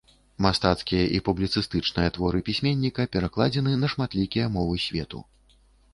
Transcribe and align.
Мастацкія 0.43 1.01
і 1.17 1.19
публіцыстычныя 1.27 2.09
творы 2.17 2.41
пісьменніка 2.49 3.07
перакладзены 3.17 3.77
на 3.83 3.87
шматлікія 3.95 4.45
мовы 4.57 4.75
свету. 4.87 5.19